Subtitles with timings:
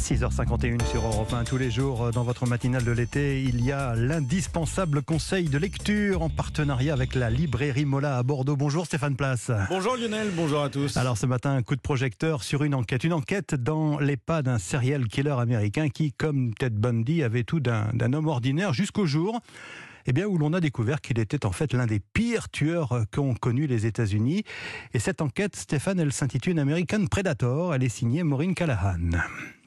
[0.00, 1.44] 6h51 sur Europe 1.
[1.44, 5.58] Tous les jours, euh, dans votre matinale de l'été, il y a l'indispensable conseil de
[5.58, 8.56] lecture en partenariat avec la librairie Mola à Bordeaux.
[8.56, 9.50] Bonjour Stéphane Place.
[9.68, 10.96] Bonjour Lionel, bonjour à tous.
[10.96, 13.04] Alors ce matin, un coup de projecteur sur une enquête.
[13.04, 17.60] Une enquête dans les pas d'un serial killer américain qui, comme Ted Bundy, avait tout
[17.60, 19.40] d'un homme ordinaire jusqu'au jour
[20.06, 23.34] eh bien, où l'on a découvert qu'il était en fait l'un des pires tueurs qu'ont
[23.34, 24.44] connu les États-Unis.
[24.94, 27.74] Et cette enquête, Stéphane, elle s'intitule American Predator.
[27.74, 29.10] Elle est signée Maureen Callahan.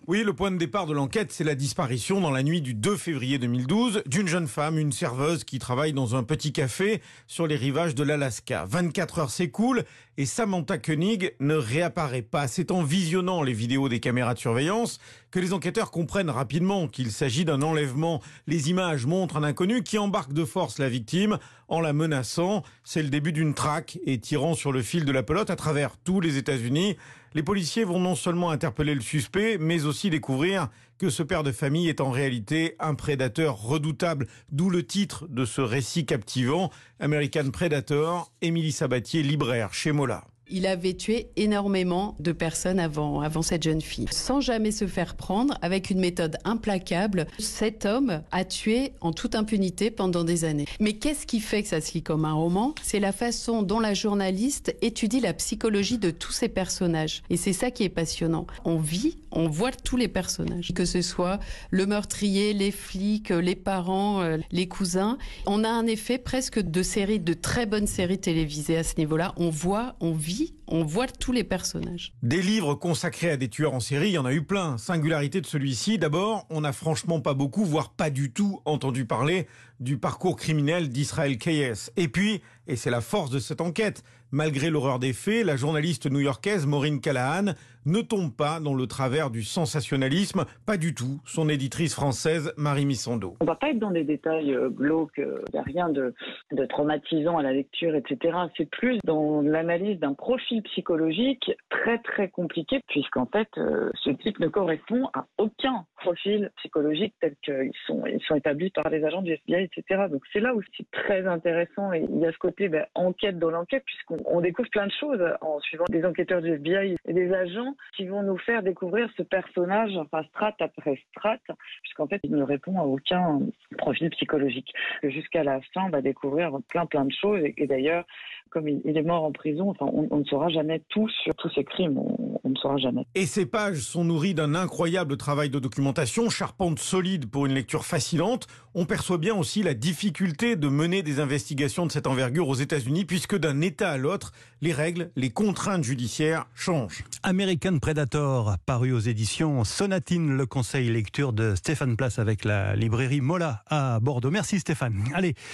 [0.05, 2.98] Oui, le point de départ de l'enquête, c'est la disparition dans la nuit du 2
[2.98, 7.55] février 2012 d'une jeune femme, une serveuse qui travaille dans un petit café sur les
[7.55, 8.66] rivages de l'Alaska.
[8.67, 9.85] 24 heures s'écoulent
[10.17, 12.48] et Samantha Koenig ne réapparaît pas.
[12.48, 14.99] C'est en visionnant les vidéos des caméras de surveillance
[15.31, 18.21] que les enquêteurs comprennent rapidement qu'il s'agit d'un enlèvement.
[18.45, 22.63] Les images montrent un inconnu qui embarque de force la victime en la menaçant.
[22.84, 25.98] C'est le début d'une traque et tirant sur le fil de la pelote à travers
[25.98, 26.95] tous les États-Unis.
[27.34, 30.70] Les policiers vont non seulement interpeller le suspect, mais aussi découvrir
[31.03, 35.43] que ce père de famille est en réalité un prédateur redoutable, d'où le titre de
[35.43, 36.70] ce récit captivant,
[37.01, 40.24] American Predator, Émilie Sabatier, libraire chez Mola.
[40.55, 44.05] Il avait tué énormément de personnes avant, avant cette jeune fille.
[44.12, 49.34] Sans jamais se faire prendre, avec une méthode implacable, cet homme a tué en toute
[49.34, 50.68] impunité pendant des années.
[50.79, 52.76] Mais qu'est-ce qui fait que ça se lit comme un roman?
[52.84, 57.24] C'est la façon dont la journaliste étudie la psychologie de tous ces personnages.
[57.31, 58.46] Et c'est ça qui est passionnant.
[58.63, 60.71] On vit, on voit tous les personnages.
[60.76, 61.40] Que ce soit
[61.71, 65.18] le meurtrier, les flics, les parents, euh, les cousins.
[65.47, 69.34] On a un effet presque de série, de très bonnes séries télévisées à ce niveau-là.
[69.38, 72.13] On voit, on vit dit on voit tous les personnages.
[72.24, 74.80] Des livres consacrés à des tueurs en série, il y en a eu plein.
[74.80, 79.46] Singularité de celui-ci, d'abord, on n'a franchement pas beaucoup, voire pas du tout entendu parler
[79.80, 81.91] du parcours criminel d'Israël Keyes.
[81.96, 86.09] Et puis, et c'est la force de cette enquête, malgré l'horreur des faits, la journaliste
[86.09, 87.53] new-yorkaise Maureen Callahan
[87.85, 91.19] ne tombe pas dans le travers du sensationnalisme, pas du tout.
[91.25, 93.35] Son éditrice française, Marie Missando.
[93.41, 96.13] On va pas être dans des détails euh, glauques, il n'y a rien de,
[96.53, 98.38] de traumatisant à la lecture, etc.
[98.58, 104.40] C'est plus dans l'analyse d'un profil psychologique très très compliqué, puisqu'en fait, euh, ce type
[104.40, 109.22] ne correspond à aucun profil psychologique tel qu'ils sont, ils sont établis par les agents
[109.22, 110.06] du FBI, etc.
[110.09, 113.40] Donc c'est là où c'est très intéressant et il y a ce côté ben, enquête
[113.40, 117.34] dans l'enquête puisqu'on découvre plein de choses en suivant des enquêteurs du FBI et des
[117.34, 121.41] agents qui vont nous faire découvrir ce personnage, enfin strate après strate,
[121.81, 123.40] puisqu'en fait il ne répond à aucun
[123.78, 124.73] profil psychologique.
[125.03, 128.06] Jusqu'à la fin, on va découvrir plein plein de choses et, d'ailleurs,
[128.53, 131.64] comme il, est mort en prison, enfin on, ne saura jamais tout sur tous ces
[131.64, 131.97] crimes.
[131.97, 133.08] On, ne saura jamais.
[133.16, 137.84] Et ces pages sont nourries d'un incroyable travail de documentation, charpente solide pour une lecture
[137.84, 138.47] fascinante.
[138.75, 143.06] On perçoit bien aussi la difficulté de mener des investigations de cette envergure aux États-Unis,
[143.06, 144.31] puisque d'un État à l'autre,
[144.62, 147.03] les règles, les contraintes judiciaires changent.
[147.24, 153.22] American Predator, paru aux éditions Sonatine, le conseil lecture de Stéphane Place avec la librairie
[153.22, 154.31] Mola à Bordeaux.
[154.31, 155.03] Merci Stéphane.
[155.16, 155.34] Allez.